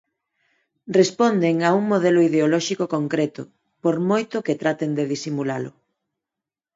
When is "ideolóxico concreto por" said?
2.29-3.95